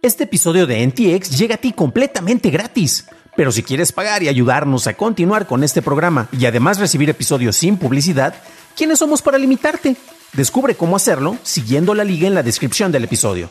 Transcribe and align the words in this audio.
Este 0.00 0.24
episodio 0.24 0.68
de 0.68 0.86
NTX 0.86 1.36
llega 1.36 1.56
a 1.56 1.58
ti 1.58 1.72
completamente 1.72 2.50
gratis. 2.50 3.06
Pero 3.36 3.50
si 3.50 3.64
quieres 3.64 3.90
pagar 3.90 4.22
y 4.22 4.28
ayudarnos 4.28 4.86
a 4.86 4.94
continuar 4.94 5.48
con 5.48 5.64
este 5.64 5.82
programa 5.82 6.28
y 6.30 6.46
además 6.46 6.78
recibir 6.78 7.10
episodios 7.10 7.56
sin 7.56 7.76
publicidad, 7.76 8.34
¿quiénes 8.76 9.00
somos 9.00 9.22
para 9.22 9.38
limitarte? 9.38 9.96
Descubre 10.34 10.76
cómo 10.76 10.94
hacerlo 10.94 11.36
siguiendo 11.42 11.94
la 11.94 12.04
liga 12.04 12.28
en 12.28 12.34
la 12.34 12.44
descripción 12.44 12.92
del 12.92 13.04
episodio. 13.04 13.50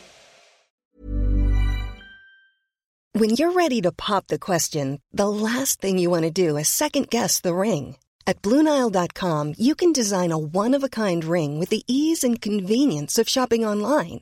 When 3.14 3.32
you're 3.32 3.52
ready 3.54 3.82
to 3.82 3.92
pop 3.92 4.28
the 4.28 4.40
question, 4.40 5.02
the 5.12 5.28
last 5.28 5.82
thing 5.82 5.98
you 5.98 6.10
want 6.10 6.24
to 6.24 6.32
do 6.32 6.56
is 6.58 6.70
second 6.70 7.10
guess 7.10 7.42
the 7.42 7.54
ring. 7.54 7.98
At 8.26 8.42
Bluenile.com, 8.42 9.54
you 9.58 9.76
can 9.76 9.92
design 9.92 10.32
a 10.32 10.38
one 10.38 10.74
of 10.74 10.84
a 10.84 10.90
kind 10.90 11.26
ring 11.26 11.60
with 11.60 11.70
the 11.70 11.84
ease 11.88 12.24
and 12.24 12.40
convenience 12.40 13.18
of 13.18 13.28
shopping 13.28 13.66
online. 13.66 14.22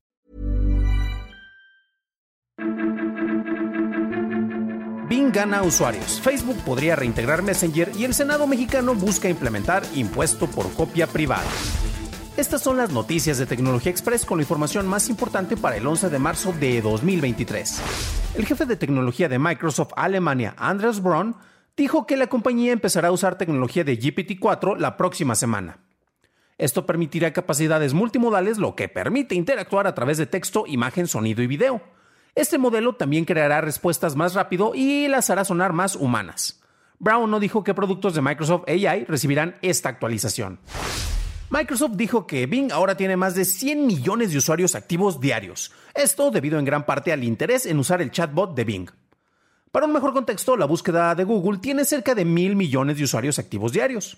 Gana 5.33 5.63
usuarios. 5.63 6.19
Facebook 6.19 6.57
podría 6.65 6.97
reintegrar 6.97 7.41
Messenger 7.41 7.91
y 7.97 8.03
el 8.03 8.13
Senado 8.13 8.47
mexicano 8.47 8.95
busca 8.95 9.29
implementar 9.29 9.83
impuesto 9.95 10.47
por 10.47 10.69
copia 10.73 11.07
privada. 11.07 11.47
Estas 12.35 12.61
son 12.61 12.75
las 12.75 12.91
noticias 12.91 13.37
de 13.37 13.45
Tecnología 13.45 13.91
Express 13.91 14.25
con 14.25 14.39
la 14.39 14.43
información 14.43 14.87
más 14.87 15.07
importante 15.07 15.55
para 15.55 15.77
el 15.77 15.87
11 15.87 16.09
de 16.09 16.19
marzo 16.19 16.53
de 16.59 16.81
2023. 16.81 17.81
El 18.35 18.45
jefe 18.45 18.65
de 18.65 18.75
tecnología 18.75 19.29
de 19.29 19.39
Microsoft 19.39 19.93
Alemania, 19.95 20.53
Andreas 20.57 21.01
Braun, 21.01 21.37
dijo 21.77 22.05
que 22.05 22.17
la 22.17 22.27
compañía 22.27 22.73
empezará 22.73 23.07
a 23.07 23.11
usar 23.11 23.37
tecnología 23.37 23.85
de 23.85 23.97
GPT-4 23.97 24.77
la 24.79 24.97
próxima 24.97 25.35
semana. 25.35 25.79
Esto 26.57 26.85
permitirá 26.85 27.31
capacidades 27.31 27.93
multimodales, 27.93 28.57
lo 28.57 28.75
que 28.75 28.89
permite 28.89 29.35
interactuar 29.35 29.87
a 29.87 29.95
través 29.95 30.17
de 30.17 30.25
texto, 30.25 30.65
imagen, 30.67 31.07
sonido 31.07 31.41
y 31.41 31.47
video. 31.47 31.81
Este 32.33 32.57
modelo 32.57 32.93
también 32.93 33.25
creará 33.25 33.59
respuestas 33.59 34.15
más 34.15 34.33
rápido 34.35 34.71
y 34.73 35.07
las 35.09 35.29
hará 35.29 35.43
sonar 35.43 35.73
más 35.73 35.95
humanas. 35.95 36.61
Brown 36.97 37.29
no 37.29 37.39
dijo 37.39 37.63
qué 37.63 37.73
productos 37.73 38.13
de 38.13 38.21
Microsoft 38.21 38.69
AI 38.69 39.05
recibirán 39.05 39.57
esta 39.61 39.89
actualización. 39.89 40.59
Microsoft 41.49 41.93
dijo 41.95 42.25
que 42.25 42.45
Bing 42.45 42.71
ahora 42.71 42.95
tiene 42.95 43.17
más 43.17 43.35
de 43.35 43.43
100 43.43 43.85
millones 43.85 44.31
de 44.31 44.37
usuarios 44.37 44.75
activos 44.75 45.19
diarios, 45.19 45.73
esto 45.93 46.31
debido 46.31 46.57
en 46.57 46.63
gran 46.63 46.85
parte 46.85 47.11
al 47.11 47.25
interés 47.25 47.65
en 47.65 47.77
usar 47.77 48.01
el 48.01 48.11
chatbot 48.11 48.55
de 48.55 48.63
Bing. 48.63 48.89
Para 49.69 49.85
un 49.85 49.91
mejor 49.91 50.13
contexto, 50.13 50.55
la 50.55 50.65
búsqueda 50.65 51.13
de 51.15 51.25
Google 51.25 51.59
tiene 51.59 51.83
cerca 51.83 52.15
de 52.15 52.23
mil 52.23 52.55
millones 52.55 52.97
de 52.97 53.03
usuarios 53.03 53.39
activos 53.39 53.73
diarios. 53.73 54.17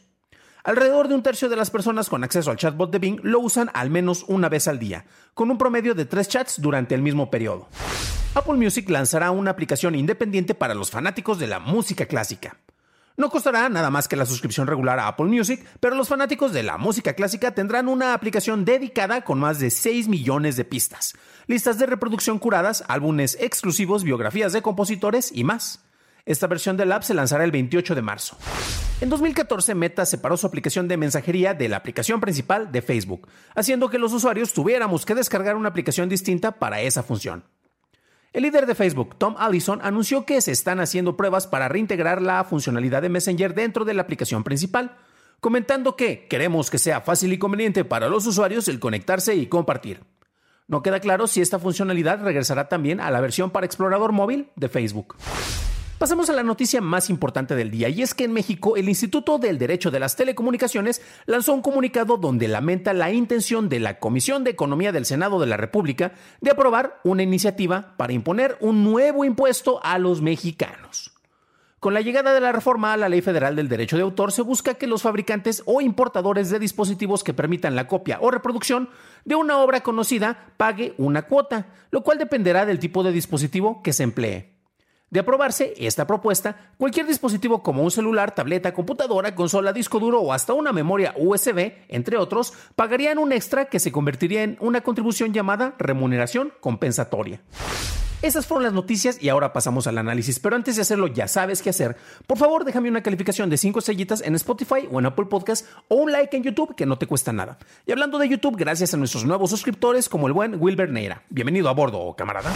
Alrededor 0.65 1.09
de 1.09 1.15
un 1.15 1.23
tercio 1.23 1.49
de 1.49 1.57
las 1.57 1.69
personas 1.69 2.07
con 2.07 2.23
acceso 2.23 2.49
al 2.49 2.55
chatbot 2.55 2.89
de 2.89 2.97
Bing 2.97 3.19
lo 3.21 3.41
usan 3.41 3.69
al 3.73 3.89
menos 3.89 4.23
una 4.29 4.47
vez 4.47 4.69
al 4.69 4.79
día, 4.79 5.05
con 5.33 5.51
un 5.51 5.57
promedio 5.57 5.93
de 5.93 6.05
tres 6.05 6.29
chats 6.29 6.61
durante 6.61 6.95
el 6.95 7.01
mismo 7.01 7.29
periodo. 7.29 7.67
Apple 8.33 8.53
Music 8.53 8.89
lanzará 8.89 9.31
una 9.31 9.51
aplicación 9.51 9.93
independiente 9.93 10.55
para 10.55 10.73
los 10.73 10.89
fanáticos 10.89 11.37
de 11.37 11.47
la 11.47 11.59
música 11.59 12.05
clásica. 12.05 12.59
No 13.17 13.29
costará 13.29 13.67
nada 13.67 13.89
más 13.89 14.07
que 14.07 14.15
la 14.15 14.25
suscripción 14.25 14.65
regular 14.65 14.99
a 14.99 15.09
Apple 15.09 15.25
Music, 15.25 15.67
pero 15.81 15.95
los 15.97 16.07
fanáticos 16.07 16.53
de 16.53 16.63
la 16.63 16.77
música 16.77 17.11
clásica 17.11 17.53
tendrán 17.53 17.89
una 17.89 18.13
aplicación 18.13 18.63
dedicada 18.63 19.25
con 19.25 19.39
más 19.39 19.59
de 19.59 19.69
6 19.69 20.07
millones 20.07 20.55
de 20.55 20.63
pistas, 20.63 21.13
listas 21.45 21.77
de 21.77 21.87
reproducción 21.87 22.39
curadas, 22.39 22.85
álbumes 22.87 23.37
exclusivos, 23.41 24.05
biografías 24.05 24.53
de 24.53 24.61
compositores 24.61 25.29
y 25.33 25.43
más. 25.43 25.83
Esta 26.25 26.47
versión 26.47 26.77
del 26.77 26.91
app 26.93 27.03
se 27.03 27.13
lanzará 27.13 27.43
el 27.43 27.51
28 27.51 27.95
de 27.95 28.01
marzo. 28.01 28.37
En 29.01 29.09
2014, 29.09 29.75
Meta 29.75 30.05
separó 30.05 30.37
su 30.37 30.47
aplicación 30.47 30.87
de 30.87 30.95
mensajería 30.95 31.53
de 31.53 31.67
la 31.67 31.75
aplicación 31.75 32.21
principal 32.21 32.71
de 32.71 32.81
Facebook, 32.81 33.27
haciendo 33.55 33.89
que 33.89 33.99
los 33.99 34.13
usuarios 34.13 34.53
tuviéramos 34.53 35.05
que 35.05 35.15
descargar 35.15 35.57
una 35.57 35.67
aplicación 35.67 36.07
distinta 36.07 36.53
para 36.53 36.79
esa 36.79 37.03
función. 37.03 37.43
El 38.31 38.43
líder 38.43 38.65
de 38.65 38.73
Facebook, 38.73 39.17
Tom 39.17 39.35
Allison, 39.37 39.79
anunció 39.83 40.25
que 40.25 40.39
se 40.39 40.53
están 40.53 40.79
haciendo 40.79 41.17
pruebas 41.17 41.45
para 41.45 41.67
reintegrar 41.67 42.21
la 42.21 42.41
funcionalidad 42.45 43.01
de 43.01 43.09
Messenger 43.09 43.53
dentro 43.53 43.83
de 43.83 43.93
la 43.93 44.03
aplicación 44.03 44.45
principal, 44.45 44.95
comentando 45.41 45.97
que 45.97 46.27
queremos 46.29 46.69
que 46.69 46.77
sea 46.77 47.01
fácil 47.01 47.33
y 47.33 47.37
conveniente 47.37 47.83
para 47.83 48.07
los 48.07 48.25
usuarios 48.25 48.69
el 48.69 48.79
conectarse 48.79 49.35
y 49.35 49.47
compartir. 49.47 50.05
No 50.69 50.81
queda 50.81 51.01
claro 51.01 51.27
si 51.27 51.41
esta 51.41 51.59
funcionalidad 51.59 52.23
regresará 52.23 52.69
también 52.69 53.01
a 53.01 53.11
la 53.11 53.19
versión 53.19 53.51
para 53.51 53.65
explorador 53.65 54.13
móvil 54.13 54.47
de 54.55 54.69
Facebook. 54.69 55.17
Pasamos 55.97 56.29
a 56.29 56.33
la 56.33 56.43
noticia 56.43 56.81
más 56.81 57.09
importante 57.09 57.55
del 57.55 57.71
día 57.71 57.87
y 57.87 58.01
es 58.01 58.13
que 58.13 58.25
en 58.25 58.33
México 58.33 58.75
el 58.75 58.89
Instituto 58.89 59.37
del 59.37 59.57
Derecho 59.57 59.89
de 59.89 60.01
las 60.01 60.17
Telecomunicaciones 60.17 61.01
lanzó 61.27 61.53
un 61.53 61.61
comunicado 61.61 62.17
donde 62.17 62.49
lamenta 62.49 62.91
la 62.93 63.11
intención 63.11 63.69
de 63.69 63.79
la 63.79 63.99
Comisión 63.99 64.43
de 64.43 64.51
Economía 64.51 64.91
del 64.91 65.05
Senado 65.05 65.39
de 65.39 65.47
la 65.47 65.55
República 65.55 66.13
de 66.41 66.51
aprobar 66.51 66.99
una 67.05 67.23
iniciativa 67.23 67.95
para 67.95 68.11
imponer 68.11 68.57
un 68.59 68.83
nuevo 68.83 69.23
impuesto 69.23 69.79
a 69.81 69.97
los 69.97 70.21
mexicanos. 70.21 71.13
Con 71.79 71.93
la 71.93 72.01
llegada 72.01 72.33
de 72.33 72.41
la 72.41 72.51
reforma 72.51 72.91
a 72.91 72.97
la 72.97 73.09
Ley 73.09 73.21
Federal 73.21 73.55
del 73.55 73.69
Derecho 73.69 73.95
de 73.95 74.03
Autor 74.03 74.31
se 74.31 74.41
busca 74.41 74.73
que 74.73 74.87
los 74.87 75.03
fabricantes 75.03 75.63
o 75.65 75.79
importadores 75.79 76.49
de 76.49 76.59
dispositivos 76.59 77.23
que 77.23 77.33
permitan 77.33 77.75
la 77.75 77.87
copia 77.87 78.19
o 78.21 78.31
reproducción 78.31 78.89
de 79.25 79.35
una 79.35 79.59
obra 79.59 79.83
conocida 79.83 80.53
pague 80.57 80.95
una 80.97 81.23
cuota, 81.23 81.67
lo 81.91 82.03
cual 82.03 82.17
dependerá 82.17 82.65
del 82.65 82.79
tipo 82.79 83.03
de 83.03 83.11
dispositivo 83.11 83.81
que 83.83 83.93
se 83.93 84.03
emplee. 84.03 84.52
De 85.13 85.19
aprobarse 85.19 85.75
esta 85.77 86.07
propuesta, 86.07 86.71
cualquier 86.79 87.05
dispositivo 87.05 87.61
como 87.61 87.83
un 87.83 87.91
celular, 87.91 88.33
tableta, 88.33 88.73
computadora, 88.73 89.35
consola, 89.35 89.71
disco 89.71 89.99
duro 89.99 90.19
o 90.19 90.33
hasta 90.33 90.53
una 90.53 90.73
memoria 90.73 91.13
USB, 91.15 91.73
entre 91.87 92.17
otros, 92.17 92.51
pagarían 92.75 93.19
un 93.19 93.31
extra 93.31 93.65
que 93.65 93.79
se 93.79 93.91
convertiría 93.91 94.41
en 94.41 94.57
una 94.59 94.81
contribución 94.81 95.31
llamada 95.31 95.75
remuneración 95.77 96.51
compensatoria. 96.59 97.41
Esas 98.23 98.47
fueron 98.47 98.63
las 98.63 98.73
noticias 98.73 99.21
y 99.21 99.29
ahora 99.29 99.53
pasamos 99.53 99.85
al 99.85 99.99
análisis, 99.99 100.39
pero 100.39 100.55
antes 100.55 100.77
de 100.77 100.81
hacerlo 100.81 101.05
ya 101.05 101.27
sabes 101.27 101.61
qué 101.61 101.69
hacer. 101.69 101.95
Por 102.25 102.39
favor, 102.39 102.65
déjame 102.65 102.89
una 102.89 103.03
calificación 103.03 103.51
de 103.51 103.57
5 103.57 103.77
estrellitas 103.77 104.19
en 104.21 104.33
Spotify 104.33 104.87
o 104.91 104.97
en 104.97 105.05
Apple 105.05 105.27
Podcast 105.27 105.67
o 105.89 105.95
un 105.97 106.11
like 106.11 106.35
en 106.35 106.41
YouTube 106.41 106.75
que 106.75 106.87
no 106.87 106.97
te 106.97 107.05
cuesta 107.05 107.31
nada. 107.31 107.59
Y 107.85 107.91
hablando 107.91 108.17
de 108.17 108.29
YouTube, 108.29 108.57
gracias 108.57 108.95
a 108.95 108.97
nuestros 108.97 109.25
nuevos 109.25 109.51
suscriptores 109.51 110.09
como 110.09 110.25
el 110.25 110.33
buen 110.33 110.59
Wilber 110.59 110.89
Neira. 110.89 111.21
Bienvenido 111.29 111.69
a 111.69 111.73
bordo, 111.73 112.15
camarada. 112.15 112.51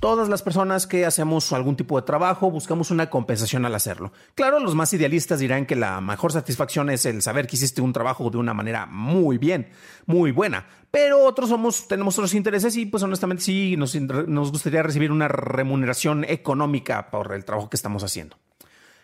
Todas 0.00 0.28
las 0.28 0.42
personas 0.42 0.86
que 0.86 1.04
hacemos 1.04 1.52
algún 1.52 1.74
tipo 1.74 2.00
de 2.00 2.06
trabajo 2.06 2.52
buscamos 2.52 2.92
una 2.92 3.10
compensación 3.10 3.66
al 3.66 3.74
hacerlo. 3.74 4.12
Claro, 4.36 4.60
los 4.60 4.76
más 4.76 4.92
idealistas 4.92 5.40
dirán 5.40 5.66
que 5.66 5.74
la 5.74 6.00
mejor 6.00 6.30
satisfacción 6.30 6.88
es 6.88 7.04
el 7.04 7.20
saber 7.20 7.48
que 7.48 7.56
hiciste 7.56 7.82
un 7.82 7.92
trabajo 7.92 8.30
de 8.30 8.38
una 8.38 8.54
manera 8.54 8.86
muy 8.86 9.38
bien, 9.38 9.70
muy 10.06 10.30
buena. 10.30 10.66
Pero 10.92 11.24
otros 11.24 11.48
somos, 11.48 11.88
tenemos 11.88 12.16
otros 12.16 12.34
intereses 12.34 12.76
y 12.76 12.86
pues 12.86 13.02
honestamente 13.02 13.42
sí 13.42 13.76
nos, 13.76 13.96
nos 13.96 14.52
gustaría 14.52 14.84
recibir 14.84 15.10
una 15.10 15.26
remuneración 15.26 16.24
económica 16.24 17.10
por 17.10 17.32
el 17.32 17.44
trabajo 17.44 17.68
que 17.68 17.76
estamos 17.76 18.04
haciendo. 18.04 18.36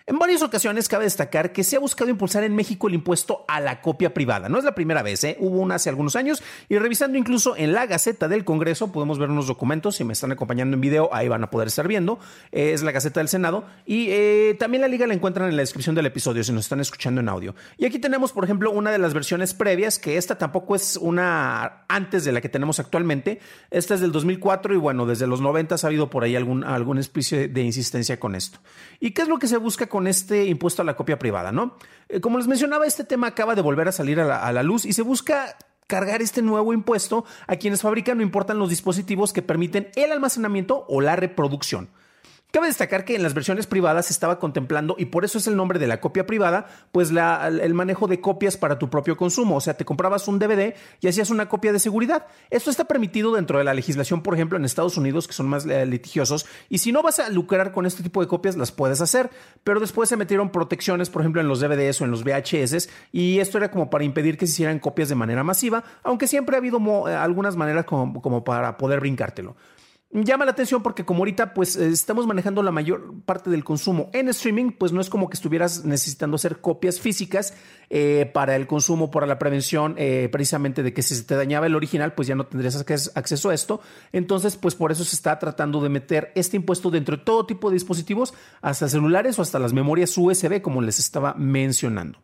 En 0.07 0.19
varias 0.19 0.43
ocasiones 0.43 0.87
cabe 0.87 1.05
destacar 1.05 1.51
que 1.51 1.65
se 1.65 1.77
ha 1.77 1.79
buscado 1.79 2.11
impulsar 2.11 2.45
en 2.45 2.55
México 2.55 2.89
el 2.89 2.95
impuesto 2.95 3.47
a 3.49 3.59
la 3.59 3.81
copia 3.81 4.13
privada. 4.13 4.51
No 4.51 4.59
es 4.59 4.65
la 4.65 4.75
primera 4.75 5.03
vez, 5.03 5.25
¿eh? 5.25 5.39
hubo 5.41 5.59
una 5.61 5.77
hace 5.77 5.89
algunos 5.89 6.15
años 6.15 6.43
y 6.69 6.77
revisando 6.77 7.17
incluso 7.17 7.57
en 7.57 7.73
la 7.73 7.87
Gaceta 7.87 8.29
del 8.29 8.45
Congreso 8.45 8.93
podemos 8.93 9.19
ver 9.19 9.31
unos 9.31 9.47
documentos, 9.47 9.97
si 9.97 10.05
me 10.05 10.13
están 10.13 10.31
acompañando 10.31 10.75
en 10.75 10.83
video 10.83 11.09
ahí 11.11 11.29
van 11.29 11.43
a 11.43 11.51
poder 11.51 11.69
estar 11.69 11.89
viendo, 11.89 12.19
es 12.53 12.83
la 12.83 12.93
Gaceta 12.93 13.21
del 13.21 13.29
Senado 13.29 13.65
y 13.87 14.09
eh, 14.11 14.55
también 14.59 14.83
la 14.83 14.89
liga 14.89 15.07
la 15.07 15.15
encuentran 15.15 15.49
en 15.49 15.57
la 15.57 15.63
descripción 15.63 15.95
del 15.95 16.05
episodio 16.05 16.45
si 16.45 16.53
nos 16.53 16.67
están 16.67 16.81
escuchando 16.81 17.23
en 17.23 17.31
audio. 17.31 17.55
Y 17.79 17.87
aquí 17.87 17.99
tenemos 17.99 18.33
por 18.33 18.45
ejemplo 18.45 18.73
una 18.73 18.91
de 18.91 18.99
las 18.99 19.15
versiones 19.15 19.55
previas, 19.55 19.99
que 19.99 20.19
esta 20.19 20.37
tampoco 20.37 20.77
es 20.77 20.99
una 20.99 21.87
antes 21.89 22.27
de 22.27 22.33
la 22.33 22.43
que 22.43 22.51
tenemos 22.51 22.79
actualmente, 22.79 23.41
esta 23.71 23.95
es 23.95 24.03
del 24.03 24.13
2004 24.13 24.75
y 24.75 24.77
bueno, 24.77 25.07
desde 25.07 25.27
los 25.27 25.41
90 25.41 25.77
ha 25.77 25.87
habido 25.87 26.11
por 26.11 26.25
ahí 26.25 26.37
algún, 26.37 26.63
algún 26.63 26.99
especie 26.99 27.49
de 27.49 27.63
insistencia 27.63 28.21
con 28.21 28.35
esto. 28.35 28.59
¿Y 29.01 29.13
qué 29.13 29.23
es 29.23 29.29
lo 29.29 29.39
que 29.39 29.47
se 29.47 29.57
busca 29.57 29.87
con 29.95 30.09
este 30.09 30.47
impuesto 30.47 30.83
a 30.83 30.85
la 30.85 30.97
copia 30.97 31.21
privada, 31.21 31.53
¿no? 31.53 31.77
Eh, 32.09 32.21
como 32.21 32.39
les 32.39 32.49
mencionaba, 32.49 32.85
este 32.85 33.05
tema 33.05 33.29
acaba 33.29 33.55
de 33.55 33.63
volver 33.63 33.87
a 33.87 33.93
salir 33.93 34.19
a 34.19 34.25
la, 34.25 34.45
a 34.45 34.51
la 34.51 34.65
luz 34.65 34.85
y 34.85 34.93
se 34.93 35.03
busca 35.03 35.57
cargar 35.87 36.21
este 36.21 36.43
nuevo 36.43 36.73
impuesto 36.73 37.25
a 37.47 37.55
quienes 37.55 37.83
fabrican 37.83 38.19
o 38.19 38.23
importan 38.23 38.59
los 38.59 38.71
dispositivos 38.71 39.33
que 39.33 39.41
permiten 39.41 39.93
el 39.95 40.11
almacenamiento 40.11 40.85
o 40.89 41.01
la 41.01 41.15
reproducción. 41.15 41.91
Cabe 42.55 42.69
destacar 42.69 43.05
que 43.05 43.17
en 43.17 43.25
las 43.25 43.35
versiones 43.35 43.67
privadas 43.67 44.07
se 44.07 44.13
estaba 44.13 44.39
contemplando, 44.39 44.95
y 44.97 45.07
por 45.07 45.25
eso 45.25 45.39
es 45.39 45.49
el 45.49 45.57
nombre 45.57 45.81
de 45.81 45.89
la 45.89 46.01
copia 46.01 46.25
privada, 46.25 46.69
pues 46.93 47.11
el 47.11 47.75
manejo 47.75 48.07
de 48.07 48.21
copias 48.21 48.57
para 48.57 48.79
tu 48.79 48.89
propio 48.89 49.17
consumo. 49.17 49.57
O 49.57 49.61
sea, 49.61 49.75
te 49.75 49.85
comprabas 49.85 50.29
un 50.29 50.39
DVD 50.39 50.73
y 51.01 51.09
hacías 51.09 51.31
una 51.31 51.49
copia 51.49 51.73
de 51.73 51.81
seguridad. 51.81 52.29
Esto 52.51 52.71
está 52.71 52.85
permitido 52.85 53.35
dentro 53.35 53.59
de 53.59 53.65
la 53.65 53.75
legislación, 53.75 54.23
por 54.23 54.35
ejemplo, 54.35 54.57
en 54.57 54.65
Estados 54.65 54.97
Unidos, 54.97 55.27
que 55.27 55.33
son 55.33 55.49
más 55.49 55.67
eh, 55.67 55.85
litigiosos. 55.85 56.47
Y 56.69 56.79
si 56.79 56.93
no 56.93 57.03
vas 57.03 57.19
a 57.19 57.29
lucrar 57.29 57.73
con 57.73 57.87
este 57.87 58.05
tipo 58.05 58.21
de 58.21 58.29
copias, 58.29 58.55
las 58.55 58.71
puedes 58.71 59.01
hacer. 59.01 59.31
Pero 59.65 59.81
después 59.81 60.09
se 60.09 60.17
metieron 60.17 60.51
protecciones, 60.51 61.11
por 61.11 61.23
ejemplo, 61.23 61.41
en 61.41 61.49
los 61.49 61.59
DVDs 61.59 62.03
o 62.03 62.05
en 62.05 62.13
los 62.13 62.23
VHS. 62.23 62.89
Y 63.11 63.41
esto 63.41 63.59
era 63.59 63.73
como 63.73 63.91
para 63.91 64.05
impedir 64.05 64.39
que 64.39 64.47
se 64.47 64.53
hicieran 64.53 64.79
copias 64.79 65.09
de 65.09 65.17
manera 65.17 65.43
masiva, 65.43 65.83
aunque 66.05 66.29
siempre 66.29 66.55
ha 66.55 66.61
habido 66.61 66.79
eh, 67.09 67.17
algunas 67.17 67.57
maneras 67.57 67.85
como 67.85 68.45
para 68.45 68.77
poder 68.77 69.01
brincártelo 69.01 69.57
llama 70.23 70.45
la 70.45 70.53
atención 70.53 70.83
porque 70.83 71.05
como 71.05 71.21
ahorita 71.21 71.55
pues 71.55 71.77
eh, 71.77 71.89
estamos 71.89 72.27
manejando 72.27 72.63
la 72.63 72.71
mayor 72.71 73.15
parte 73.27 73.51
del 73.51 73.65
consumo 73.65 74.11
en 74.13 74.29
streaming, 74.29 74.71
pues 74.71 74.93
no 74.93 75.01
es 75.01 75.11
como 75.11 75.29
que 75.29 75.35
estuvieras 75.35 75.85
necesitando 75.85 76.37
hacer 76.37 76.61
copias 76.61 77.01
físicas 77.01 77.55
eh, 77.91 78.31
para 78.33 78.55
el 78.55 78.69
consumo, 78.69 79.11
para 79.11 79.27
la 79.27 79.39
prevención, 79.39 79.97
eh, 79.99 80.29
precisamente 80.31 80.85
de 80.85 80.93
que 80.93 81.03
si 81.03 81.17
se 81.17 81.25
te 81.25 81.35
dañaba 81.35 81.67
el 81.67 81.75
original, 81.75 82.15
pues 82.15 82.29
ya 82.29 82.37
no 82.37 82.47
tendrías 82.47 82.77
acceso 82.77 83.51
a 83.51 83.55
esto. 83.55 83.81
Entonces, 84.13 84.57
pues 84.57 84.77
por 84.77 84.93
eso 84.93 85.05
se 85.05 85.17
está 85.17 85.39
tratando 85.39 85.81
de 85.81 85.89
meter 85.89 86.31
este 86.37 86.57
impuesto 86.57 86.91
dentro 86.91 87.17
de 87.17 87.25
todo 87.25 87.47
tipo 87.47 87.71
de 87.71 87.75
dispositivos, 87.75 88.35
hasta 88.63 88.89
celulares 88.89 89.39
o 89.39 89.43
hasta 89.43 89.59
las 89.59 89.73
memorias 89.73 90.17
USB, 90.17 90.63
como 90.63 90.81
les 90.81 91.01
estaba 91.01 91.35
mencionando. 91.35 92.19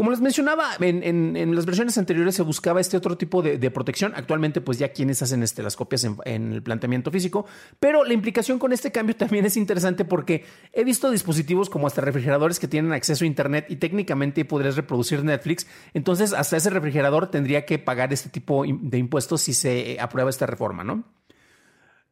Como 0.00 0.12
les 0.12 0.22
mencionaba, 0.22 0.76
en, 0.80 1.54
las 1.54 1.66
versiones 1.66 1.98
anteriores 1.98 2.34
se 2.34 2.40
buscaba 2.40 2.80
este 2.80 2.96
otro 2.96 3.18
tipo 3.18 3.42
de, 3.42 3.70
protección. 3.70 4.14
Actualmente, 4.16 4.62
pues 4.62 4.78
ya 4.78 4.94
quienes 4.94 5.20
hacen 5.20 5.44
las 5.58 5.76
copias 5.76 6.04
en, 6.24 6.52
el 6.54 6.62
planteamiento 6.62 7.10
físico. 7.10 7.44
Pero 7.78 8.02
la 8.06 8.14
implicación 8.14 8.58
con 8.58 8.72
este 8.72 8.90
cambio 8.92 9.14
también 9.18 9.44
es 9.44 9.58
interesante 9.58 10.06
porque 10.06 10.46
he 10.72 10.84
visto 10.84 11.10
dispositivos 11.10 11.68
como 11.68 11.86
hasta 11.86 12.00
refrigeradores 12.00 12.58
que 12.58 12.66
tienen 12.66 12.92
acceso 12.92 13.24
a 13.24 13.26
Internet 13.26 13.66
y 13.68 13.76
técnicamente 13.76 14.46
podrías 14.46 14.74
reproducir 14.76 15.22
Netflix. 15.22 15.66
Entonces, 15.92 16.32
hasta 16.32 16.56
ese 16.56 16.70
refrigerador 16.70 17.30
tendría 17.30 17.66
que 17.66 17.78
pagar 17.78 18.10
este 18.10 18.30
tipo 18.30 18.64
de 18.66 18.96
impuestos 18.96 19.42
si 19.42 19.52
se 19.52 19.98
aprueba 20.00 20.30
esta 20.30 20.46
reforma, 20.46 20.82
¿no? 20.82 21.04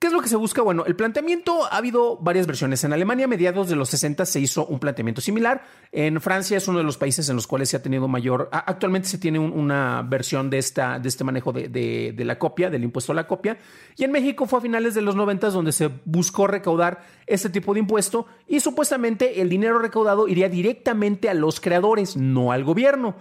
¿Qué 0.00 0.06
es 0.06 0.12
lo 0.12 0.20
que 0.20 0.28
se 0.28 0.36
busca? 0.36 0.62
Bueno, 0.62 0.84
el 0.86 0.94
planteamiento 0.94 1.64
ha 1.64 1.76
habido 1.76 2.18
varias 2.18 2.46
versiones. 2.46 2.84
En 2.84 2.92
Alemania, 2.92 3.24
a 3.24 3.28
mediados 3.28 3.68
de 3.68 3.74
los 3.74 3.88
60, 3.88 4.26
se 4.26 4.38
hizo 4.38 4.64
un 4.64 4.78
planteamiento 4.78 5.20
similar. 5.20 5.64
En 5.90 6.20
Francia 6.20 6.56
es 6.56 6.68
uno 6.68 6.78
de 6.78 6.84
los 6.84 6.96
países 6.96 7.28
en 7.28 7.34
los 7.34 7.48
cuales 7.48 7.70
se 7.70 7.78
ha 7.78 7.82
tenido 7.82 8.06
mayor. 8.06 8.48
Actualmente 8.52 9.08
se 9.08 9.18
tiene 9.18 9.40
una 9.40 10.02
versión 10.02 10.50
de, 10.50 10.58
esta, 10.58 11.00
de 11.00 11.08
este 11.08 11.24
manejo 11.24 11.52
de, 11.52 12.14
la 12.16 12.38
copia, 12.38 12.70
del 12.70 12.84
impuesto 12.84 13.10
a 13.10 13.16
la 13.16 13.26
copia. 13.26 13.58
Y 13.96 14.04
en 14.04 14.12
México 14.12 14.46
fue 14.46 14.60
a 14.60 14.62
finales 14.62 14.94
de 14.94 15.02
los 15.02 15.16
90 15.16 15.50
donde 15.50 15.72
se 15.72 15.90
buscó 16.04 16.46
recaudar 16.46 17.04
este 17.26 17.50
tipo 17.50 17.74
de 17.74 17.80
impuesto 17.80 18.26
y 18.46 18.60
supuestamente 18.60 19.40
el 19.40 19.48
dinero 19.48 19.80
recaudado 19.80 20.28
iría 20.28 20.48
directamente 20.48 21.28
a 21.28 21.34
los 21.34 21.60
creadores, 21.60 22.16
no 22.16 22.52
al 22.52 22.62
gobierno. 22.62 23.16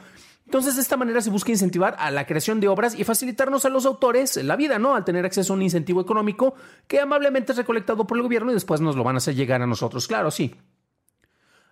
Entonces, 0.48 0.78
de 0.78 0.82
esta 0.82 0.96
manera 0.96 1.20
se 1.20 1.30
busca 1.30 1.52
incentivar 1.52 1.98
a 2.00 2.10
la 2.10 2.26
creación 2.26 2.62
de 2.62 2.70
obras 2.70 2.98
y 2.98 3.04
facilitarnos 3.04 3.66
a 3.66 3.70
los 3.70 3.86
autores 3.86 4.38
la 4.38 4.56
vida, 4.56 4.80
¿no? 4.80 4.96
Al 4.96 5.04
tener 5.04 5.26
acceso 5.26 5.52
a 5.52 5.58
un 5.58 5.62
incentivo 5.62 6.00
económico 6.00 6.56
que 6.88 7.02
amablemente 7.02 7.52
es 7.52 7.58
recolectado 7.58 8.08
por 8.08 8.18
el 8.18 8.24
gobierno 8.24 8.52
y 8.52 8.54
después 8.54 8.80
nos 8.80 8.96
lo 8.96 9.04
van 9.04 9.16
a 9.16 9.18
hacer 9.18 9.36
llegar 9.36 9.62
a 9.62 9.68
nosotros. 9.68 10.08
Claro, 10.08 10.32
sí. 10.32 10.56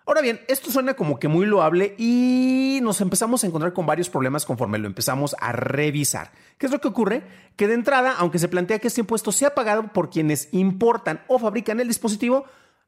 Ahora 0.04 0.20
bien, 0.20 0.42
esto 0.46 0.70
suena 0.70 0.92
como 0.92 1.18
que 1.18 1.26
muy 1.26 1.46
loable 1.46 1.94
y 1.96 2.80
nos 2.82 3.00
empezamos 3.00 3.42
a 3.42 3.46
encontrar 3.46 3.72
con 3.72 3.86
varios 3.86 4.10
problemas 4.10 4.44
conforme 4.44 4.76
lo 4.76 4.86
empezamos 4.86 5.34
a 5.40 5.52
revisar. 5.52 6.32
¿Qué 6.58 6.66
es 6.66 6.72
lo 6.72 6.78
que 6.78 6.88
ocurre? 6.88 7.22
Que 7.56 7.68
de 7.68 7.74
entrada, 7.74 8.14
aunque 8.18 8.38
se 8.38 8.48
plantea 8.48 8.78
que 8.78 8.88
este 8.88 9.00
impuesto 9.00 9.32
sea 9.32 9.54
pagado 9.54 9.90
por 9.94 10.10
quienes 10.10 10.50
importan 10.52 11.22
o 11.28 11.38
fabrican 11.38 11.80
el 11.80 11.88
dispositivo, 11.88 12.44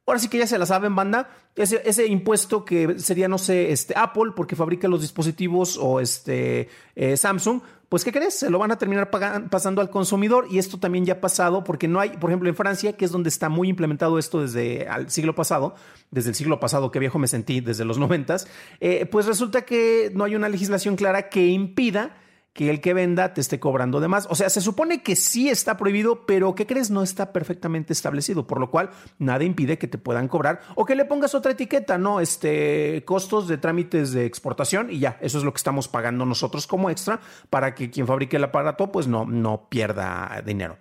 Ahora 0.09 0.19
sí 0.19 0.29
que 0.29 0.39
ya 0.39 0.47
se 0.47 0.59
la 0.59 0.65
saben, 0.65 0.97
banda. 0.97 1.29
Ese, 1.55 2.07
impuesto 2.07 2.65
que 2.65 2.99
sería, 2.99 3.29
no 3.29 3.37
sé, 3.37 3.73
este 3.73 3.93
Apple, 3.95 4.33
porque 4.35 4.57
fabrica 4.57 4.89
los 4.89 5.03
dispositivos, 5.03 5.77
o 5.79 6.01
este 6.01 6.71
eh, 6.97 7.17
Samsung, 7.17 7.61
pues 7.91 8.05
¿qué 8.05 8.13
crees? 8.13 8.39
Se 8.39 8.49
lo 8.49 8.59
van 8.59 8.71
a 8.71 8.79
terminar 8.79 9.11
pasando 9.11 9.83
al 9.83 9.91
consumidor 9.91 10.47
y 10.51 10.59
esto 10.59 10.79
también 10.79 11.05
ya 11.05 11.15
ha 11.15 11.21
pasado 11.21 11.65
porque 11.65 11.89
no 11.89 12.01
hay, 12.01 12.11
por 12.11 12.31
ejemplo, 12.31 12.49
en 12.49 12.55
Francia, 12.55 12.97
que 12.97 13.05
es 13.05 13.11
donde 13.11 13.29
está 13.29 13.51
muy 13.51 13.69
implementado 13.69 14.19
esto 14.19 14.41
desde 14.41 14.87
el 14.87 15.11
siglo 15.11 15.35
pasado, 15.35 15.75
desde 16.11 16.31
el 16.31 16.35
siglo 16.35 16.59
pasado, 16.59 16.91
qué 16.91 16.99
viejo 16.99 17.19
me 17.19 17.29
sentí, 17.29 17.61
desde 17.61 17.85
los 17.85 17.99
noventas, 17.99 18.47
eh, 18.81 19.07
pues 19.07 19.27
resulta 19.27 19.63
que 19.63 20.11
no 20.15 20.25
hay 20.25 20.37
una 20.37 20.49
legislación 20.49 20.97
clara 20.97 21.29
que 21.29 21.47
impida 21.49 22.17
que 22.59 22.71
el 22.71 22.81
que 22.81 22.93
venda 22.93 23.35
te 23.35 23.41
esté 23.41 23.61
cobrando 23.61 24.01
de 24.01 24.09
más. 24.09 24.27
O 24.31 24.35
sea, 24.35 24.51
se 24.51 24.61
supone 24.61 25.01
que 25.01 25.15
sí 25.15 25.49
está 25.49 25.77
prohibido, 25.77 26.27
pero 26.27 26.57
¿qué 26.57 26.67
crees? 26.67 26.91
No 26.91 27.05
está 27.05 27.33
perfectamente 27.33 27.93
establecido, 27.93 28.49
por 28.49 28.59
lo 28.59 28.69
cual 28.69 28.91
nada 29.21 29.45
impide 29.45 29.79
que 29.79 29.87
te 29.87 29.97
puedan 29.97 30.27
cobrar 30.27 30.63
o 30.75 30.85
que 30.85 30.97
le 30.97 31.05
pongas 31.05 31.37
otra 31.37 31.53
etiqueta, 31.53 31.99
¿no? 31.99 32.19
Este, 32.19 33.05
costos 33.05 33.47
de 33.47 33.59
trámites 33.59 34.11
de 34.11 34.25
exportación 34.25 34.91
y 34.91 34.99
ya, 34.99 35.19
eso 35.21 35.39
es 35.39 35.45
lo 35.45 35.53
que 35.53 35.59
estamos 35.59 35.87
pagando 35.87 36.27
nosotros 36.27 36.67
como 36.67 36.91
extra 36.91 37.21
para 37.49 37.77
que 37.77 37.91
quien 37.91 38.09
fabrique 38.09 38.39
el 38.39 38.43
aparato 38.43 38.91
pues 38.91 39.07
no, 39.07 39.25
no 39.25 39.69
pierda 39.69 40.43
dinero. 40.45 40.79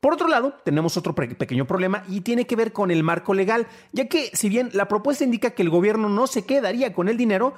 Por 0.00 0.14
otro 0.14 0.26
lado, 0.26 0.54
tenemos 0.64 0.96
otro 0.96 1.14
pequeño 1.14 1.64
problema 1.64 2.02
y 2.08 2.22
tiene 2.22 2.48
que 2.48 2.56
ver 2.56 2.72
con 2.72 2.90
el 2.90 3.04
marco 3.04 3.34
legal, 3.34 3.68
ya 3.92 4.08
que 4.08 4.32
si 4.34 4.48
bien 4.48 4.70
la 4.72 4.88
propuesta 4.88 5.22
indica 5.22 5.50
que 5.50 5.62
el 5.62 5.70
gobierno 5.70 6.08
no 6.08 6.26
se 6.26 6.44
quedaría 6.44 6.92
con 6.92 7.08
el 7.08 7.16
dinero, 7.16 7.54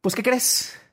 pues 0.00 0.16
¿qué 0.16 0.24
crees? 0.24 0.83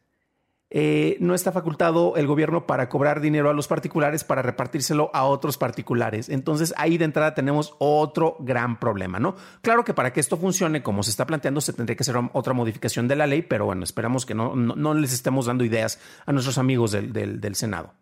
Eh, 0.73 1.17
no 1.19 1.35
está 1.35 1.51
facultado 1.51 2.15
el 2.15 2.27
gobierno 2.27 2.65
para 2.65 2.87
cobrar 2.87 3.19
dinero 3.19 3.49
a 3.49 3.53
los 3.53 3.67
particulares 3.67 4.23
para 4.23 4.41
repartírselo 4.41 5.11
a 5.13 5.25
otros 5.25 5.57
particulares. 5.57 6.29
Entonces 6.29 6.73
ahí 6.77 6.97
de 6.97 7.05
entrada 7.05 7.35
tenemos 7.35 7.75
otro 7.77 8.37
gran 8.39 8.79
problema, 8.79 9.19
¿no? 9.19 9.35
Claro 9.61 9.83
que 9.83 9.93
para 9.93 10.13
que 10.13 10.21
esto 10.21 10.37
funcione 10.37 10.81
como 10.81 11.03
se 11.03 11.11
está 11.11 11.27
planteando 11.27 11.59
se 11.59 11.73
tendría 11.73 11.97
que 11.97 12.03
hacer 12.03 12.15
otra 12.31 12.53
modificación 12.53 13.09
de 13.09 13.17
la 13.17 13.27
ley, 13.27 13.41
pero 13.41 13.65
bueno, 13.65 13.83
esperamos 13.83 14.25
que 14.25 14.33
no, 14.33 14.55
no, 14.55 14.93
les 14.93 15.11
estemos 15.11 15.45
dando 15.45 15.65
ideas 15.65 15.99
a 16.25 16.31
nuestros 16.31 16.57
amigos 16.57 16.91
del 16.91 17.55
Senado. 17.55 17.93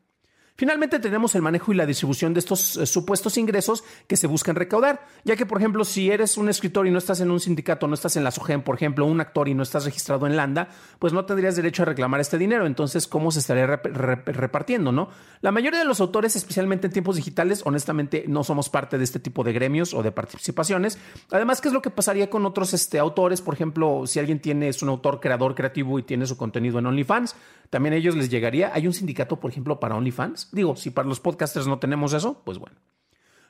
Finalmente 0.59 0.99
tenemos 0.99 1.33
el 1.35 1.41
manejo 1.41 1.71
y 1.71 1.75
la 1.77 1.85
distribución 1.85 2.33
de 2.33 2.41
estos 2.41 2.75
eh, 2.75 2.85
supuestos 2.85 3.37
ingresos 3.37 3.85
que 4.07 4.17
se 4.17 4.27
buscan 4.27 4.57
recaudar, 4.57 5.05
ya 5.23 5.37
que 5.37 5.45
por 5.45 5.57
ejemplo 5.57 5.85
si 5.85 6.11
eres 6.11 6.35
un 6.35 6.49
escritor 6.49 6.85
y 6.85 6.91
no 6.91 6.97
estás 6.97 7.21
en 7.21 7.31
un 7.31 7.39
sindicato, 7.39 7.87
no 7.87 7.93
estás 7.93 8.17
en 8.17 8.25
la 8.25 8.31
SOGEM, 8.31 8.63
por 8.63 8.75
ejemplo, 8.75 9.05
un 9.05 9.21
actor 9.21 9.47
y 9.47 9.53
no 9.53 9.63
estás 9.63 9.85
registrado 9.85 10.27
en 10.27 10.35
Landa, 10.35 10.67
pues 10.99 11.13
no 11.13 11.23
tendrías 11.23 11.55
derecho 11.55 11.83
a 11.83 11.85
reclamar 11.85 12.19
este 12.19 12.37
dinero, 12.37 12.65
entonces 12.65 13.07
¿cómo 13.07 13.31
se 13.31 13.39
estaría 13.39 13.67
repartiendo, 13.67 14.91
no? 14.91 15.07
La 15.39 15.53
mayoría 15.53 15.79
de 15.79 15.85
los 15.85 16.01
autores, 16.01 16.35
especialmente 16.35 16.87
en 16.87 16.91
tiempos 16.91 17.15
digitales, 17.15 17.61
honestamente 17.63 18.25
no 18.27 18.43
somos 18.43 18.67
parte 18.67 18.97
de 18.97 19.05
este 19.05 19.21
tipo 19.21 19.45
de 19.45 19.53
gremios 19.53 19.93
o 19.93 20.03
de 20.03 20.11
participaciones. 20.11 20.99
Además, 21.31 21.61
¿qué 21.61 21.69
es 21.69 21.73
lo 21.73 21.81
que 21.81 21.89
pasaría 21.89 22.29
con 22.29 22.45
otros 22.45 22.73
este, 22.73 22.99
autores? 22.99 23.41
Por 23.41 23.53
ejemplo, 23.53 24.05
si 24.07 24.19
alguien 24.19 24.41
tiene, 24.41 24.67
es 24.67 24.83
un 24.83 24.89
autor 24.89 25.21
creador 25.21 25.55
creativo 25.55 25.97
y 25.99 26.03
tiene 26.03 26.25
su 26.25 26.35
contenido 26.35 26.79
en 26.79 26.87
OnlyFans, 26.87 27.37
también 27.69 27.93
a 27.93 27.97
ellos 27.97 28.17
les 28.17 28.29
llegaría. 28.29 28.71
Hay 28.73 28.87
un 28.87 28.93
sindicato, 28.93 29.39
por 29.39 29.51
ejemplo, 29.51 29.79
para 29.79 29.95
OnlyFans. 29.95 30.48
Digo, 30.51 30.75
si 30.75 30.89
para 30.89 31.07
los 31.07 31.19
podcasters 31.19 31.67
no 31.67 31.79
tenemos 31.79 32.13
eso, 32.13 32.41
pues 32.43 32.57
bueno. 32.57 32.75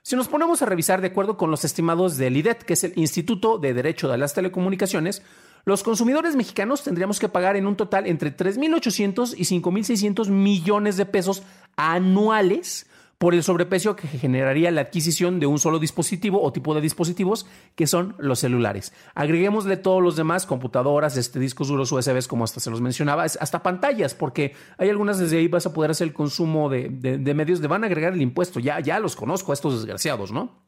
Si 0.01 0.15
nos 0.15 0.27
ponemos 0.27 0.61
a 0.61 0.65
revisar 0.65 1.01
de 1.01 1.07
acuerdo 1.07 1.37
con 1.37 1.51
los 1.51 1.65
estimados 1.65 2.17
del 2.17 2.37
IDET, 2.37 2.63
que 2.63 2.73
es 2.73 2.83
el 2.83 2.93
Instituto 2.95 3.57
de 3.57 3.73
Derecho 3.73 4.09
de 4.09 4.17
las 4.17 4.33
Telecomunicaciones, 4.33 5.21
los 5.65 5.83
consumidores 5.83 6.35
mexicanos 6.35 6.83
tendríamos 6.83 7.19
que 7.19 7.29
pagar 7.29 7.55
en 7.55 7.67
un 7.67 7.75
total 7.75 8.07
entre 8.07 8.35
3.800 8.35 9.35
y 9.37 9.43
5.600 9.43 10.29
millones 10.29 10.97
de 10.97 11.05
pesos 11.05 11.43
anuales 11.75 12.87
por 13.19 13.35
el 13.35 13.43
sobreprecio 13.43 13.97
que 13.97 14.07
generaría 14.07 14.71
la 14.71 14.81
adquisición 14.81 15.41
de 15.41 15.45
un 15.45 15.59
solo 15.59 15.77
dispositivo 15.77 16.41
o 16.41 16.53
tipo 16.53 16.73
de 16.73 16.79
dispositivos 16.79 17.45
que 17.75 17.85
son 17.85 18.15
los 18.17 18.39
celulares. 18.39 18.93
Agreguémosle 19.13 19.75
todos 19.75 20.01
los 20.01 20.15
demás, 20.15 20.45
computadoras, 20.45 21.17
este, 21.17 21.37
discos 21.37 21.67
duros 21.67 21.91
USB, 21.91 22.25
como 22.27 22.45
hasta 22.45 22.61
se 22.61 22.71
los 22.71 22.79
mencionaba, 22.79 23.23
hasta 23.23 23.61
pantallas, 23.61 24.15
porque 24.15 24.55
hay 24.77 24.89
algunas 24.89 25.19
desde 25.19 25.37
ahí 25.37 25.49
vas 25.49 25.65
a 25.65 25.73
poder 25.73 25.91
hacer 25.91 26.07
el 26.07 26.13
consumo 26.13 26.69
de, 26.69 26.89
de 26.89 27.33
medios, 27.33 27.59
de 27.59 27.67
van 27.67 27.83
a 27.83 27.87
agregar 27.87 28.13
el 28.13 28.21
impuesto, 28.21 28.61
ya, 28.61 28.79
ya 28.79 28.99
los 28.99 29.17
conozco 29.17 29.51
a 29.51 29.53
estos 29.53 29.73
desgraciados, 29.73 30.31
¿no? 30.31 30.63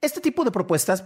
Este 0.00 0.20
tipo 0.20 0.44
de 0.44 0.52
propuestas 0.52 1.04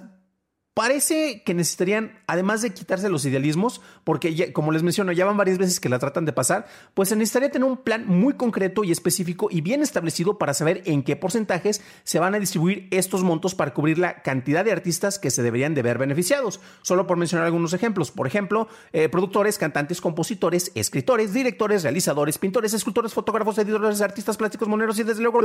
Parece 0.76 1.42
que 1.42 1.54
necesitarían, 1.54 2.18
además 2.26 2.60
de 2.60 2.74
quitarse 2.74 3.08
los 3.08 3.24
idealismos, 3.24 3.80
porque 4.04 4.52
como 4.52 4.72
les 4.72 4.82
menciono, 4.82 5.10
ya 5.10 5.24
van 5.24 5.38
varias 5.38 5.56
veces 5.56 5.80
que 5.80 5.88
la 5.88 5.98
tratan 5.98 6.26
de 6.26 6.34
pasar, 6.34 6.66
pues 6.92 7.08
se 7.08 7.16
necesitaría 7.16 7.50
tener 7.50 7.66
un 7.66 7.78
plan 7.78 8.06
muy 8.06 8.34
concreto 8.34 8.84
y 8.84 8.92
específico 8.92 9.48
y 9.50 9.62
bien 9.62 9.80
establecido 9.80 10.36
para 10.36 10.52
saber 10.52 10.82
en 10.84 11.02
qué 11.02 11.16
porcentajes 11.16 11.80
se 12.04 12.18
van 12.18 12.34
a 12.34 12.38
distribuir 12.38 12.88
estos 12.90 13.24
montos 13.24 13.54
para 13.54 13.72
cubrir 13.72 13.96
la 13.96 14.20
cantidad 14.20 14.66
de 14.66 14.72
artistas 14.72 15.18
que 15.18 15.30
se 15.30 15.42
deberían 15.42 15.72
de 15.72 15.80
ver 15.80 15.96
beneficiados. 15.96 16.60
Solo 16.82 17.06
por 17.06 17.16
mencionar 17.16 17.46
algunos 17.46 17.72
ejemplos. 17.72 18.10
Por 18.10 18.26
ejemplo, 18.26 18.68
eh, 18.92 19.08
productores, 19.08 19.56
cantantes, 19.56 20.02
compositores, 20.02 20.72
escritores, 20.74 21.32
directores, 21.32 21.84
realizadores, 21.84 22.36
pintores, 22.36 22.74
escultores, 22.74 23.14
fotógrafos, 23.14 23.56
editores, 23.56 24.02
artistas 24.02 24.36
plásticos, 24.36 24.68
moneros 24.68 24.98
y 24.98 25.04
desde 25.04 25.22
luego 25.22 25.40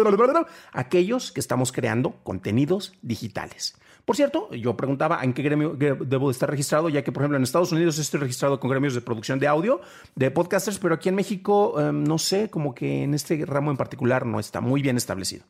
aquellos 0.73 1.31
que 1.31 1.39
estamos 1.39 1.71
creando 1.71 2.17
contenidos 2.23 2.91
digitales. 3.01 3.75
Por 4.05 4.15
cierto, 4.15 4.51
yo 4.53 4.75
preguntaba 4.75 5.20
en 5.23 5.33
qué 5.33 5.41
gremio 5.41 5.75
debo 5.75 6.31
estar 6.31 6.49
registrado, 6.49 6.89
ya 6.89 7.03
que, 7.03 7.11
por 7.11 7.23
ejemplo, 7.23 7.37
en 7.37 7.43
Estados 7.43 7.71
Unidos 7.71 7.97
estoy 7.99 8.19
registrado 8.19 8.59
con 8.59 8.69
gremios 8.69 8.93
de 8.93 9.01
producción 9.01 9.39
de 9.39 9.47
audio, 9.47 9.81
de 10.15 10.31
podcasters, 10.31 10.79
pero 10.79 10.95
aquí 10.95 11.09
en 11.09 11.15
México, 11.15 11.79
em, 11.79 12.03
no 12.03 12.17
sé, 12.17 12.49
como 12.49 12.73
que 12.73 13.03
en 13.03 13.13
este 13.13 13.45
ramo 13.45 13.71
en 13.71 13.77
particular 13.77 14.25
no 14.25 14.39
está 14.39 14.61
muy 14.61 14.81
bien 14.81 14.97
establecido. 14.97 15.45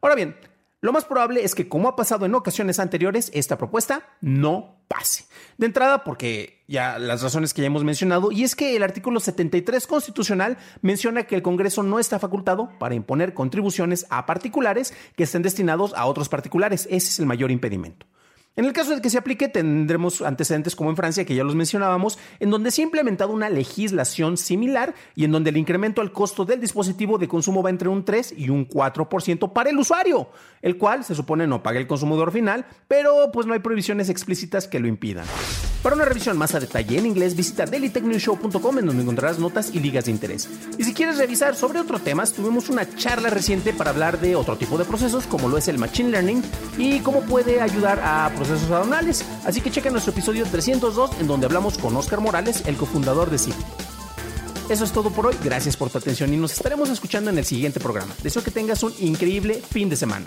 Ahora 0.00 0.14
bien, 0.14 0.36
Lo 0.80 0.92
más 0.92 1.04
probable 1.04 1.42
es 1.42 1.56
que, 1.56 1.68
como 1.68 1.88
ha 1.88 1.96
pasado 1.96 2.24
en 2.24 2.36
ocasiones 2.36 2.78
anteriores, 2.78 3.32
esta 3.34 3.58
propuesta 3.58 4.04
no 4.20 4.76
pase. 4.86 5.24
De 5.56 5.66
entrada, 5.66 6.04
porque 6.04 6.62
ya 6.68 7.00
las 7.00 7.20
razones 7.20 7.52
que 7.52 7.62
ya 7.62 7.66
hemos 7.66 7.82
mencionado, 7.82 8.30
y 8.30 8.44
es 8.44 8.54
que 8.54 8.76
el 8.76 8.84
artículo 8.84 9.18
73 9.18 9.88
constitucional 9.88 10.56
menciona 10.80 11.24
que 11.24 11.34
el 11.34 11.42
Congreso 11.42 11.82
no 11.82 11.98
está 11.98 12.20
facultado 12.20 12.70
para 12.78 12.94
imponer 12.94 13.34
contribuciones 13.34 14.06
a 14.08 14.24
particulares 14.24 14.94
que 15.16 15.24
estén 15.24 15.42
destinados 15.42 15.94
a 15.94 16.06
otros 16.06 16.28
particulares. 16.28 16.86
Ese 16.88 17.08
es 17.08 17.18
el 17.18 17.26
mayor 17.26 17.50
impedimento. 17.50 18.06
En 18.58 18.64
el 18.64 18.72
caso 18.72 18.92
de 18.92 19.00
que 19.00 19.08
se 19.08 19.18
aplique, 19.18 19.46
tendremos 19.46 20.20
antecedentes 20.20 20.74
como 20.74 20.90
en 20.90 20.96
Francia, 20.96 21.24
que 21.24 21.36
ya 21.36 21.44
los 21.44 21.54
mencionábamos, 21.54 22.18
en 22.40 22.50
donde 22.50 22.72
se 22.72 22.82
ha 22.82 22.84
implementado 22.86 23.32
una 23.32 23.48
legislación 23.48 24.36
similar 24.36 24.96
y 25.14 25.22
en 25.22 25.30
donde 25.30 25.50
el 25.50 25.56
incremento 25.58 26.00
al 26.00 26.10
costo 26.10 26.44
del 26.44 26.60
dispositivo 26.60 27.18
de 27.18 27.28
consumo 27.28 27.62
va 27.62 27.70
entre 27.70 27.88
un 27.88 28.04
3 28.04 28.34
y 28.36 28.50
un 28.50 28.68
4% 28.68 29.52
para 29.52 29.70
el 29.70 29.78
usuario, 29.78 30.30
el 30.60 30.76
cual 30.76 31.04
se 31.04 31.14
supone 31.14 31.46
no 31.46 31.62
paga 31.62 31.78
el 31.78 31.86
consumidor 31.86 32.32
final, 32.32 32.66
pero 32.88 33.30
pues 33.32 33.46
no 33.46 33.52
hay 33.54 33.60
prohibiciones 33.60 34.08
explícitas 34.08 34.66
que 34.66 34.80
lo 34.80 34.88
impidan. 34.88 35.24
Para 35.80 35.94
una 35.94 36.06
revisión 36.06 36.36
más 36.36 36.56
a 36.56 36.58
detalle 36.58 36.98
en 36.98 37.06
inglés, 37.06 37.36
visita 37.36 37.64
dailytechnewshow.com 37.64 38.78
en 38.80 38.86
donde 38.86 39.02
encontrarás 39.02 39.38
notas 39.38 39.72
y 39.72 39.78
ligas 39.78 40.06
de 40.06 40.10
interés. 40.10 40.48
Y 40.76 40.82
si 40.82 40.94
quieres 40.94 41.18
revisar 41.18 41.54
sobre 41.54 41.78
otros 41.78 42.02
temas, 42.02 42.32
tuvimos 42.32 42.68
una 42.68 42.92
charla 42.96 43.30
reciente 43.30 43.72
para 43.72 43.90
hablar 43.90 44.18
de 44.20 44.34
otro 44.34 44.58
tipo 44.58 44.76
de 44.76 44.84
procesos, 44.84 45.28
como 45.28 45.48
lo 45.48 45.56
es 45.56 45.68
el 45.68 45.78
Machine 45.78 46.10
Learning 46.10 46.42
y 46.76 46.98
cómo 46.98 47.20
puede 47.20 47.60
ayudar 47.60 48.00
a 48.02 48.28
procesos 48.34 48.47
aduanales. 48.50 49.24
Así 49.44 49.60
que 49.60 49.70
chequen 49.70 49.92
nuestro 49.92 50.12
episodio 50.12 50.44
302 50.44 51.10
en 51.20 51.26
donde 51.26 51.46
hablamos 51.46 51.78
con 51.78 51.96
Oscar 51.96 52.20
Morales, 52.20 52.62
el 52.66 52.76
cofundador 52.76 53.30
de 53.30 53.38
Citi. 53.38 53.64
Eso 54.68 54.84
es 54.84 54.92
todo 54.92 55.10
por 55.10 55.26
hoy, 55.26 55.36
gracias 55.42 55.76
por 55.76 55.88
tu 55.88 55.98
atención 55.98 56.32
y 56.34 56.36
nos 56.36 56.52
estaremos 56.52 56.90
escuchando 56.90 57.30
en 57.30 57.38
el 57.38 57.46
siguiente 57.46 57.80
programa. 57.80 58.14
Deseo 58.22 58.42
que 58.42 58.50
tengas 58.50 58.82
un 58.82 58.92
increíble 59.00 59.62
fin 59.70 59.88
de 59.88 59.96
semana. 59.96 60.26